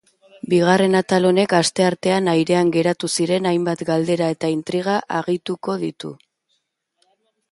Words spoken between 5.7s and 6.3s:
ditu.